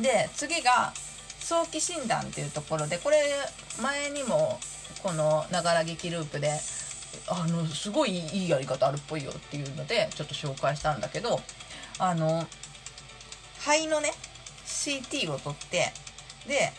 [0.00, 0.92] で次が
[1.40, 3.16] 早期診断っていうところでこれ
[3.80, 4.58] 前にも
[5.02, 6.58] このながら劇ループで
[7.28, 11.40] あのすごいいいやり方あるっぽいよっていうのでちょっと紹介したんだけど
[11.98, 12.46] あの
[13.58, 14.12] 肺のね
[14.66, 15.92] CT を取って
[16.46, 16.72] で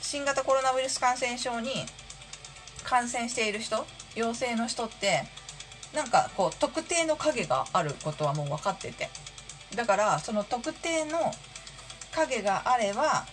[0.00, 1.70] 新型コロナウイルス感染症に
[2.84, 5.24] 感染している人陽性の人って
[5.94, 9.08] なんかこう特定の影があることはもう分かってて。
[9.74, 11.32] だからその特定の
[12.12, 13.26] 影があれば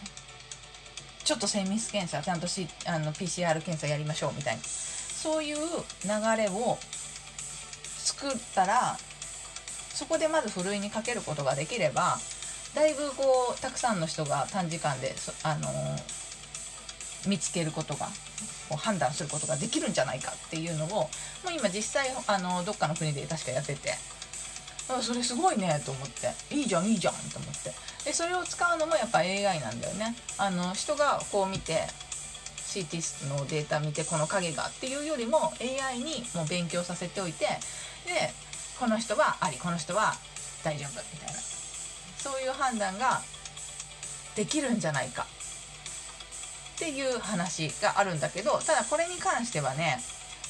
[1.24, 4.62] ちょっと精密検査ちゃんと、C、あの PCR 検査やりましょうみたいな。
[5.26, 5.62] そういう流
[6.38, 6.78] れを
[7.98, 8.96] 作ったら
[9.90, 12.20] そこでまずふるいにかけることができれば
[12.76, 15.68] だいぶこうたくさんの人が短時間であの
[17.28, 18.08] 見つけることが
[18.78, 21.10] 判断することができるんじゃないかっていうのをも
[21.48, 23.94] う今実際あのどっかの国で確かやってて
[25.02, 27.72] それすごいねと思っていいじゃんいいじゃんと思って。
[28.06, 30.16] でそれを使うのもやっぱ AI なんだよね。
[30.38, 31.88] あの人がこう見て
[32.76, 38.34] CT のデータ見てこの影がっていうよりも AI にもう勉強させておいてで
[38.80, 40.14] この人はありこの人は
[40.64, 41.40] 大丈夫みたいな。
[42.26, 43.22] そういう判断が
[44.36, 45.28] できるんじゃないか。
[46.76, 49.98] っていう話があるんだけどただこれに関してはね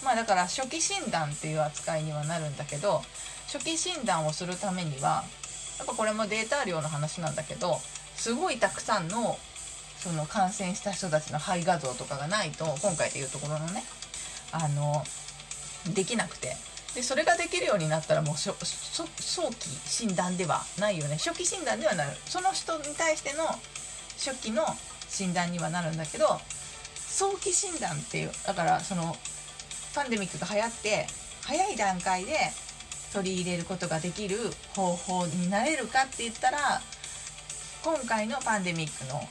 [0.04, 3.04] まあだから初期診断っていう扱いにはなるんだけど
[3.46, 5.24] 初期診断をするためには
[5.78, 7.78] やっぱこれもデータ量の話なんだけど
[8.16, 9.38] すごいたくさんの
[10.06, 13.84] その感染した人たちの肺画像とかがないと今回でいうところのね
[14.52, 15.04] あの
[15.96, 16.56] できなくて。
[16.94, 21.18] でそれができるようになったらもう早期診断ではないよね。
[21.18, 22.16] 初期診断ではなる。
[22.26, 23.44] その人に対しての
[24.18, 24.64] 初期の
[25.10, 26.40] 診断にはなるんだけど
[26.96, 29.14] 早期診断っていうだからその
[29.94, 31.08] パンデミックが流行って
[31.42, 32.32] 早い段階で
[33.12, 34.38] 取り入れることができる
[34.76, 36.82] 方法になれるかって言ったら
[37.84, 39.22] 今回のパンデミックの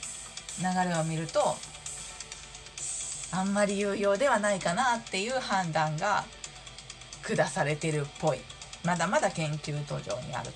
[0.59, 1.55] 流れを見ると
[3.31, 6.23] あんまり有用ではないかなっていう判断が
[7.21, 8.39] 下されてるっぽい。
[8.85, 10.51] まだまだ研究途上にある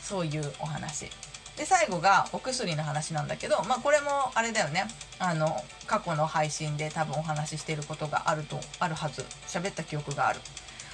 [0.00, 1.10] そういうお話。
[1.56, 4.84] で最後がお薬の話なんだけどまあこれもあれだよね。
[5.18, 9.24] あの過去の配信で多分お話ししてることがあるとあるはず。
[9.46, 10.40] 喋った記憶がある。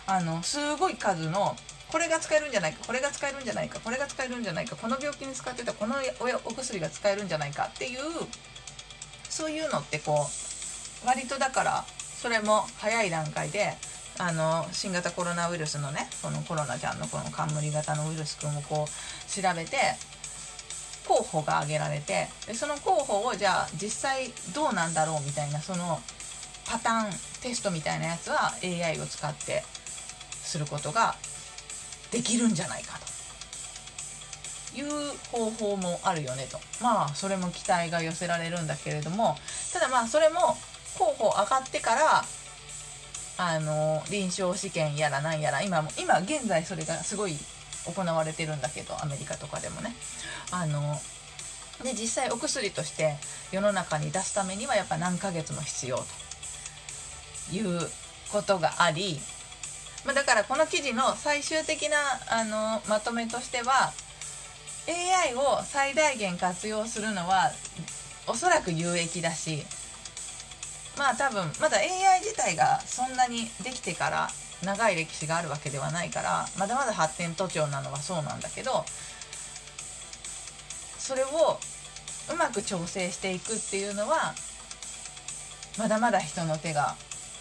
[0.07, 1.57] あのすごい数の
[1.91, 5.95] これが使えるんじゃないかこれが使えるんじゃないかこれが使えるんじゃないかこの病気に使ってたこの
[6.45, 8.01] お薬が使えるんじゃないかっていう
[9.29, 10.27] そういうのってこ
[11.05, 11.85] う割とだから
[12.21, 13.75] それも早い段階で
[14.19, 19.77] あの新型コロナウイルスのねこのコロナちゃんのこの冠型のウイルスくんをこう調べて
[21.07, 26.01] 候補が挙げられてでその候補をじゃあ実際どうなんだろうみたいなその
[26.69, 27.11] パターン
[27.43, 29.63] テストみたいなやつは AI を使って
[30.31, 31.15] することが
[32.17, 32.99] できるんじゃないか
[34.75, 34.89] という
[35.31, 36.59] 方法もあるよねと。
[36.83, 39.37] まあそれも期待が寄せられるんだけれども。
[39.75, 40.57] ただまあそれも
[40.99, 42.25] 候補上がってから
[43.37, 47.37] あの臨床試験やらなんやら今も今現在それがすごい
[47.85, 49.95] 行われてるんだけどアメリカとかでもね。
[50.51, 50.99] あの
[51.85, 53.17] で実際お薬として
[53.53, 56.05] 世の中に出すためにはやっぱ何ヶ月も必要と
[57.53, 57.91] いう
[58.33, 59.21] ことがあり、
[60.07, 61.97] まあ、だからこの記事の最終的な
[62.31, 63.93] あのまとめとしては
[64.89, 67.51] AI を最大限活用するのは
[68.29, 69.65] おそらく有益だし
[70.97, 74.29] まあ多分まだ AI 自体がそんなにできてから
[74.63, 78.85] 長い歴史があるわけではないからまだまだ発展途上なのはそうなんだけど
[80.99, 81.59] それを
[82.33, 84.35] うまく調整していくっていうのは
[85.79, 86.95] まだまだ人の手が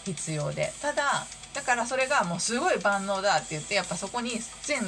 [0.04, 0.72] 必要で。
[0.82, 1.26] ただ
[1.56, 4.82] だからそれがもうすごい万能だって言ってやっぱそこに全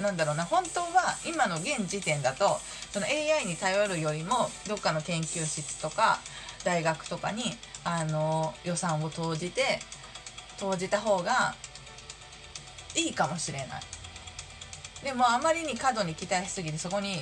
[0.00, 2.58] なんだろうな本当は今の現時点だと
[2.90, 6.18] その AI に頼るよりもどっかの研究室とか
[6.64, 7.42] 大学とかに
[7.84, 9.80] あの予算を投じて
[10.58, 11.54] 投じた方が
[12.96, 13.68] いいかもしれない。
[15.04, 17.18] でもあまりに過度に期待しすぎてそこに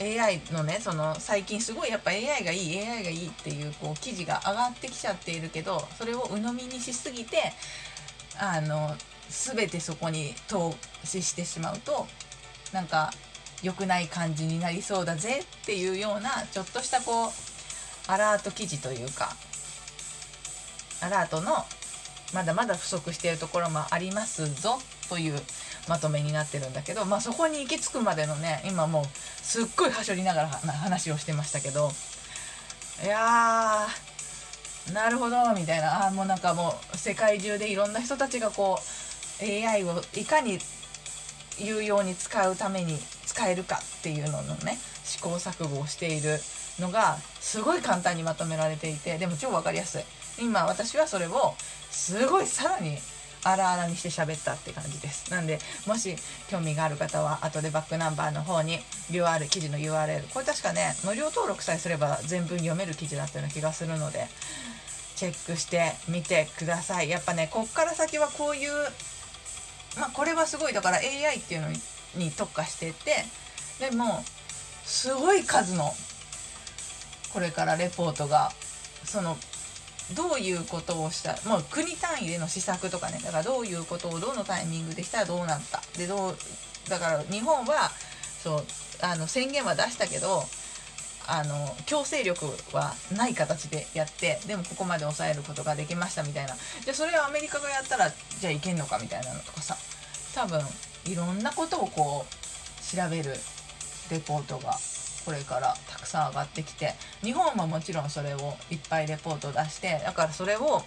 [0.00, 7.52] AI のねその最近すごいやっぱ AI がいい AI がいいっていうこう記事が上がってきちゃっているけどそれを鵜呑みにしすぎて
[8.38, 8.94] あの
[9.28, 12.06] 全てそこに投資してしまうと
[12.72, 13.10] なんか
[13.62, 17.30] 良くない感じになりそうだぜっていうようなちょっとしたこう
[18.08, 19.34] アラート記事というか
[21.02, 21.52] アラートの
[22.34, 25.40] まだまだ不足しているところもありますぞという
[25.88, 29.04] まとめになってるんだけど、まあ、そこに行き着くまでのね今もう
[29.42, 31.90] すっごいはしょりながら話をしてましたけど
[33.04, 34.05] いやー
[34.92, 36.06] なるほどみたいな。
[36.06, 38.78] あもうなんかもう世界中でいろんな人たちがこ
[39.40, 40.58] う AI をいかに
[41.58, 46.38] 有用に使うために使えるかっていうののね試行錯誤をしている
[46.78, 50.02] のがすごい簡単にまとめられていてでも超分かりやすい。
[50.38, 51.54] 今私はそれを
[51.90, 52.98] すごいさらに
[53.48, 55.30] 荒々にして喋ったって感じです。
[55.30, 56.16] なんでもし
[56.48, 58.78] 興味がある方は後でバックナンバーの方に
[59.10, 64.26] UR 記事の URL これ確かね無料登録さえすれば全文読める記事だったような気がするので
[65.14, 67.08] チェックしてみてください。
[67.08, 68.70] やっぱねこっから先はこういう
[69.98, 71.68] まあこれはすごいだから AI っていうの
[72.16, 73.24] に特化してて
[73.78, 74.24] でも
[74.84, 75.94] すごい数の
[77.32, 78.50] これからレポートが
[79.04, 79.36] その
[80.14, 85.82] どういうことをしたもう国単位での施策とかねだからどういうことをどのタイミングでしたらどうなった。
[85.98, 86.36] でどう
[86.88, 87.90] だから日本は
[88.42, 88.64] そう
[89.02, 90.44] あの宣言は出したけど
[91.26, 96.54] あの強制力はない形でやってでもここまで抑えることができましたみたいな。
[96.84, 99.76] でそれをアメリカがやったらじゃあいけんのかみたいなのとかさ。
[100.36, 100.60] 多分
[101.06, 103.34] いろんなことをこう調べる
[104.10, 104.76] レポートが
[105.26, 110.82] これからたくさん上がってきて日本ももちろんそれをいっぱいレポート出してだからそれを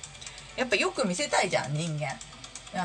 [0.55, 2.17] やっぱよく見せたいじゃん人間。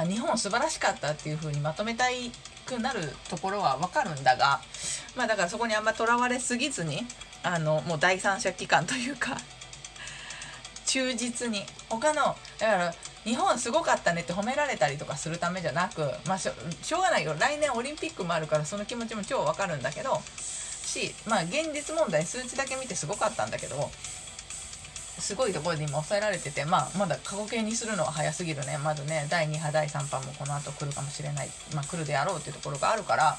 [0.08, 2.32] 日本素晴らしかったっていう風にまとめたい
[2.64, 4.62] くなるところは分かるんだが
[5.14, 7.02] まあだからそこにあんまとらわれすぎずに
[7.42, 9.36] あのもう第三者機関というか
[10.86, 11.66] 忠実に。
[11.90, 17.34] 他のだから日本すごかったねって褒められたりとかするためじゃなくまあしょしょうがないよ。
[17.38, 20.22] 来年オリンピックもあるからその気持ちも超わかるんだけど
[20.94, 23.90] しまあ現実問題数値だけ見てすごかったんだけど
[25.18, 28.78] すごいところで今抑えられてて、まあ、まだ過去形にするのは早すぎるね。
[28.82, 33.38] まずね第2波第3波もこの後来るかもしれない、まあ、来るであろうっていうところがあるから、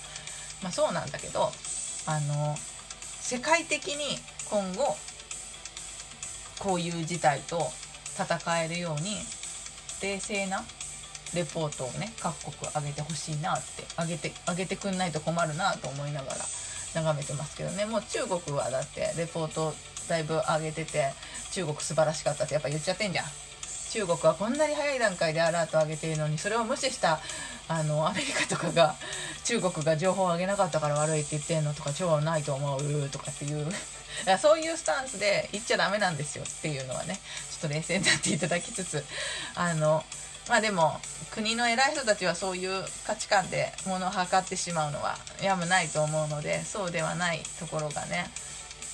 [0.63, 1.51] まあ、そうなんだけど
[2.07, 2.55] あの
[3.19, 4.17] 世界的に
[4.49, 4.95] 今後
[6.59, 7.67] こういう事態と
[8.17, 9.17] 戦えるように
[10.01, 10.63] 冷静な
[11.35, 16.64] レポートをね各国上げてほしいなって上げて上げてくんないと困るなと思いながら。
[16.95, 17.86] 眺めてますけどね。
[17.86, 19.73] もう中国はだってレポート
[20.08, 21.13] だいぶ上げてて
[21.51, 23.25] 中国素晴らしかったってやっぱ言っちゃってんじゃん。
[23.91, 27.19] 中国はこんなに早い段階でアラート上げているのにそれを無視した
[27.69, 28.95] あのアメリカとかが
[29.45, 33.67] 中国が情報を上げなかったから悪いって言ってんのとか超ないと思うとかっていう。
[34.39, 37.19] そういうスタンスで言っちゃダメなんですよっていうのはね
[37.51, 39.03] ちょっと冷静になっていただきつつ
[39.55, 40.03] あの
[40.49, 40.99] まあでも
[41.31, 48.29] 国の偉い人たちはそういう価値観で物を測ってしまうのはやむないと思うのでそうではないところがね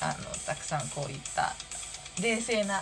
[0.01, 1.53] あのたくさんこういった
[2.21, 2.81] 冷静な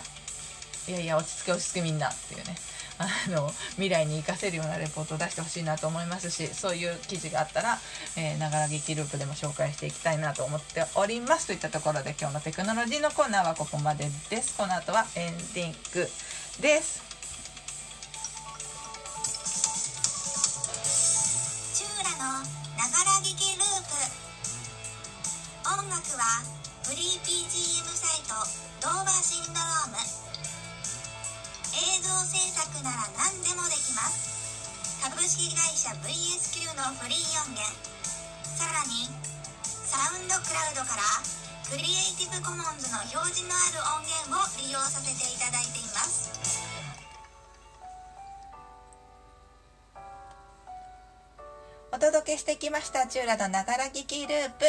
[0.88, 2.56] いやいや落ち着け落ち着けみんなっていうね
[2.98, 7.78] あの未来に生かせるようなレポートを出してほしいなと思いますしそういう記事があったら
[8.38, 14.54] ながら劇ループでも紹介していきたいなと思っておりますといったところで今日のテクノロジーのコーナーはここまでです。
[14.56, 16.10] この後はエンディング
[16.60, 17.09] です。
[22.88, 23.92] がら聞きループ
[25.68, 26.40] 音楽は
[26.88, 28.32] フリー BGM サイト
[28.80, 30.00] ドーバーシンドローム。
[31.76, 35.04] 映像制作なら何でもできます。
[35.04, 37.68] 株式会社 VSQ のフリー音源。
[38.56, 39.12] さらに
[39.84, 41.04] サウンドクラウドから
[41.68, 46.69] クリエイティブコモンズの表示のある音源を利用させていただいています。
[51.92, 54.64] お届けしてきましたチューラのながら聞きループ、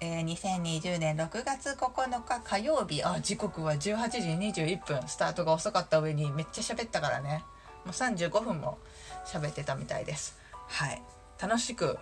[0.00, 3.02] えー、2020年6月9日火曜日。
[3.02, 3.78] あ時刻は18
[4.10, 7.44] 時21分スタートが遅かった上にめっちゃ喋ったからね。
[7.86, 8.76] もう35分も
[9.26, 10.38] 喋ってたみたいです。
[10.68, 11.02] はい。
[11.40, 11.96] 楽しく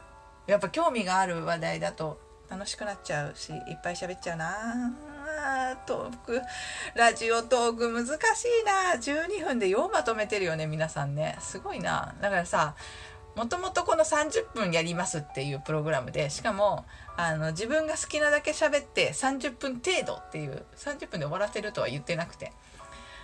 [0.48, 2.18] やっぱ興味がある話題だと
[2.50, 4.92] 楽しくなっちゃうしいっぱい喋っちゃうな
[5.86, 6.42] トーク。
[6.96, 8.18] ラジオトーク難しい
[8.64, 11.36] な12分でようまとめてるよね皆さんね。
[11.40, 12.16] すごいな。
[12.20, 12.74] だからさ
[13.36, 16.84] もともとこの30分やりますっていうプログラムでしかも
[17.16, 22.52] あの自分が好きなだけ喋って30分程度っていう30分で終わらせるとは言ってなくて。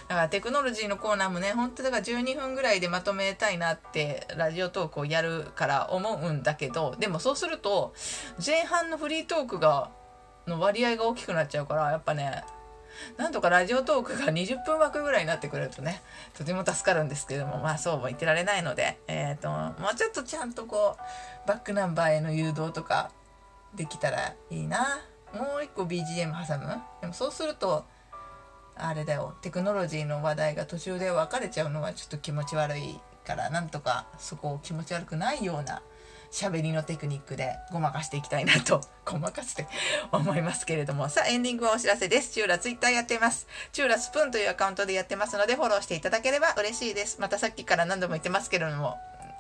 [0.09, 7.95] だからテクノロジーのコーナーもね本当だから12分ぐらいでまとめたいなってラジオトークをやるから思うんだけどでもそうすると
[8.45, 9.93] 前半のフリートークが
[10.49, 12.43] の割合が大きくなっちゃうからやっぱね
[13.17, 16.03] なんとかラジオトークが20分枠ぐらいになってくれるとね、
[16.35, 19.49] とても助かるんですけれども、まあそうも言ってられないので、えっ、ー、と、
[19.81, 20.97] もうちょっとちゃんとこ
[21.45, 23.11] う、バックナンバーへの誘導とか
[23.75, 25.01] できたらいいな。
[25.33, 26.81] もう一個 BGM 挟む？
[27.01, 27.85] でもそうすると、
[28.77, 35.83] あれだよ、テクノロジーの話題が途中で分かれちゃうのはちょっと気持ち悪いから、なんとかそこを気持ち悪くないような
[36.31, 39.67] 喋りのテクニックでごまかしていきたいなと、 ごまかして
[40.13, 41.09] 思いますけれども。
[41.09, 42.31] さあ、エンディングはお知らせです。
[42.31, 43.47] チューラツイッターやってます。
[43.73, 47.21] チューラスプーンというアカウントでやってますので、フォローしていただければ嬉しいです。
[47.21, 48.99] またさっきから何度も言ってますけれども、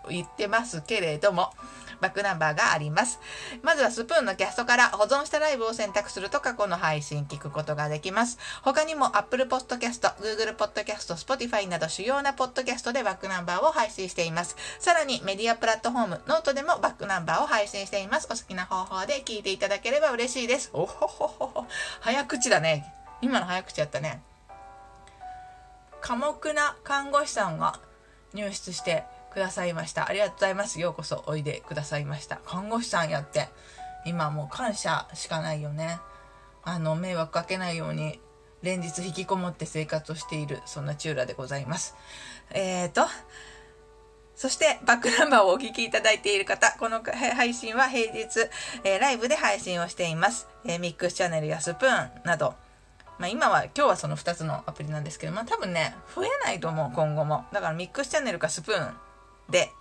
[0.08, 1.52] 言ってますけれども、
[2.00, 3.20] バックナンバーがあります。
[3.62, 8.38] まずはスプーンのキャストから保存したライブを選択すると過去の配信聞くことができます。
[8.62, 14.56] 他にも Apple Podcast、Google Podcast、Spotify など主要なポッドキャストでバックナンバーを配信しています。
[14.78, 18.28] さらにメディアプラットフォーム、ノートでもバックナンバーを配信しています。
[18.30, 20.70] お好きな方法で聞いていただければ嬉しいです。
[20.72, 21.66] おほほほほ。
[22.00, 22.94] 早口だね。
[23.20, 24.22] 今の早口やったね。
[26.00, 27.78] 寡黙な看護師さんが
[28.32, 30.08] 入室してくださいました。
[30.08, 30.80] ありがとうございます。
[30.80, 32.40] ようこそおいでくださいました。
[32.44, 33.48] 看護師さんやって、
[34.04, 35.98] 今もう感謝しかないよね。
[36.62, 38.20] あの、迷惑かけないように、
[38.62, 41.94] 連日引きこもって生活をしている、そんなチューラでございます。
[42.50, 43.06] えーと、
[44.34, 48.48] そして、バックナンバーをお聞きいただいている方、この配信は平日、
[48.84, 50.48] えー、ライブで配信をしています。
[50.64, 52.54] えー、ミックスチャンネルやスプーンなど、
[53.18, 57.44] まあ、今は、今日はその2つのアプリなんですけど、まあ多分ね、増えないと思う、今後も。
[57.52, 58.94] だからミックスチャンネルかスプーン
[59.50, 59.72] で、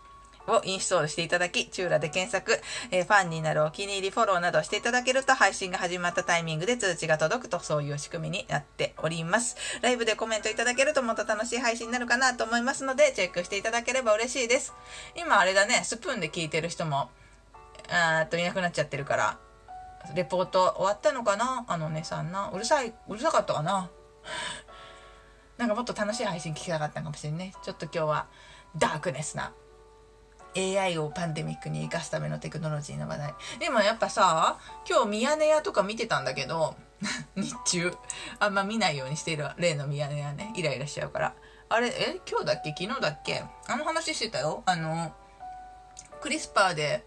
[0.47, 2.59] をインストールしていただき、チューラで検索、
[2.91, 9.57] えー、ファンになるお気に入り、フォローなどしていただけると配信が始まったタイミングで通知が届くと、そういう仕組みになっております。
[9.81, 14.73] ライブでコメントいただけるともっと楽しい配信になるかなと思いますので、チェックしていただければ嬉しいです。
[15.15, 17.09] 今あれだね、スプーンで聞いてる人も、
[17.89, 19.37] あーっといなくなっちゃってるから、
[20.15, 21.65] レポート終わったのかな？
[21.67, 22.49] あのねさんな。
[22.53, 23.89] うるさい、うるさかったかな？
[25.57, 27.53] なんかもっと楽しい配信聞きたかったかもしれんね。
[27.63, 28.27] ちょっと今日は
[28.77, 29.53] ダークネスな
[30.55, 33.33] AI をパンデミックに生かすためのテクノロジーの話題。
[33.59, 34.57] でもやっぱさ、
[34.89, 36.75] 今日ミヤネ屋とか見てたんだけど、
[37.35, 37.93] 日中、
[38.39, 41.35] あんま見ないようにしている例のミヤネ屋ね、イライラしちゃうから。
[41.69, 42.69] あれ、え、今日だっけ？
[42.77, 43.43] 昨日だっけ？
[43.67, 44.63] あの話してたよ。
[44.65, 45.13] あの、
[46.19, 47.05] クリスパーで、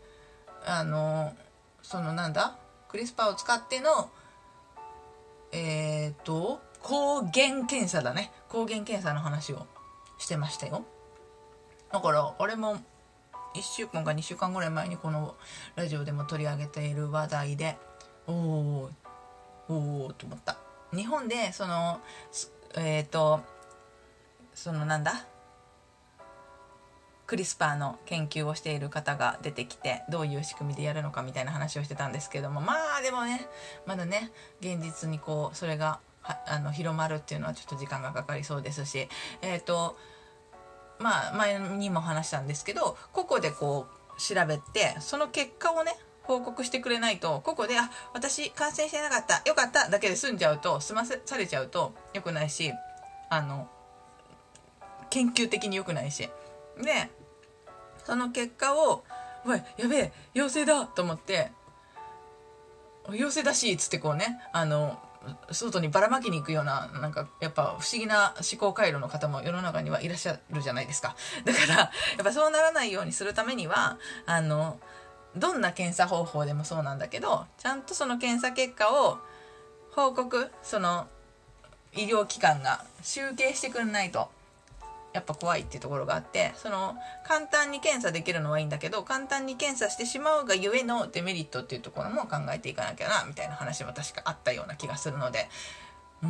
[0.64, 1.34] あの、
[1.82, 2.56] そのなんだ？
[2.88, 4.10] クリスパーを使っての、
[5.50, 8.32] えっ、ー、と、抗原検査だね。
[8.48, 9.66] 抗原検査の話を
[10.18, 10.84] してましたよ。
[11.92, 12.76] だから、あれも
[13.54, 15.34] 1週間か2週間ぐらい前にこの
[15.76, 17.76] ラジオでも取り上げている話題で
[18.26, 18.90] おお
[19.68, 20.56] おおと思った。
[20.94, 22.00] 日本でその
[22.76, 23.40] えっ、ー、と
[24.54, 25.26] そのなんだ？
[27.26, 33.46] クリスパーの研究をしている方が出てきてどういう仕組みでやるのかみたいな話をしてたんですけどもまあでもね
[33.86, 36.00] まだね現実にこうそれが
[36.46, 39.08] あの広まるっていうのはちょっと時間がかかりそうですし
[39.40, 39.96] えっ、ー、と
[41.02, 43.86] まあ前にも話したんですけど個々でこ
[44.16, 52.72] う調べてその結果をね報告してくれないと個々で「あ私感染してなかったよかった」だけで済んじゃうと済ませされちゃうと良くないし
[53.28, 53.68] あの
[55.10, 56.28] 研究的に良くないし
[56.80, 57.10] で
[58.04, 59.04] その結果を
[59.44, 61.50] 「おいやべえ陽性だ!」と思って
[63.12, 64.98] 「陽性だし」つってこうねあの
[65.50, 71.16] 外にばらまきに行くような、なんか、やっぱ不思議な思考回路の方も世の中にはいらっしゃるじゃないですか。
[71.44, 74.78] だから、やっぱそうならないようにするためには、あの、
[75.36, 79.18] どんな検査方法でもそうなんだけどちゃんとその検査結果を
[79.92, 81.06] 報告その
[81.94, 84.30] 医療機関が集計してくんないと
[85.12, 86.96] やっぱ怖いっていうところがあってその
[87.26, 95.48] 簡単に検査できるのはいいんだけど簡単に検査してしまうがゆえのデメリットっていうところも考えていかなきゃなみたいな話も確かあったような気がするので。
[96.24, 96.28] ん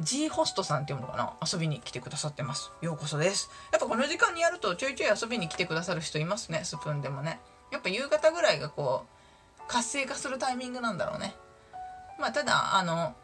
[0.00, 1.34] ？G ホストさんっていうのかな？
[1.46, 2.72] 遊びに来てくださってます。
[2.80, 3.48] ようこそです。
[3.70, 7.38] やっぱこの時間にやるとちょいちょい遊びに来てくださる人いますねスプーンでもね。
[7.70, 9.04] やっぱ夕方ぐらいがこ
[9.58, 11.36] う活性化するタイミングなんだろうね。
[12.18, 13.14] まあただあの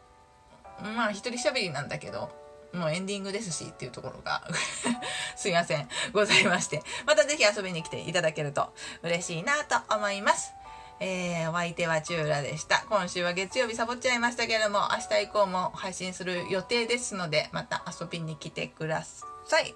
[0.95, 2.29] まあ一人喋りなんだけど
[2.73, 4.47] もうエンディングですしっていうところが
[5.35, 5.89] すいません。
[6.13, 6.83] ございまして。
[7.05, 10.53] また是非遊びに来ていただけると嬉しいなと思います。
[10.99, 12.85] えー、お相手はチューラでした。
[12.87, 19.73] 今週は月曜日サボっちゃいましたけれども、明日以降も配信する予定ですので、また遊びに来てください。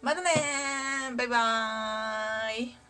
[0.00, 0.30] またね
[1.16, 2.87] バイバーイ。